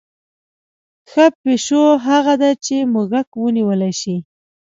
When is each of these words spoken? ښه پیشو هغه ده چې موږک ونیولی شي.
ښه 1.09 1.25
پیشو 1.41 1.83
هغه 2.07 2.33
ده 2.41 2.49
چې 2.65 2.75
موږک 2.93 3.27
ونیولی 3.41 3.93
شي. 4.01 4.15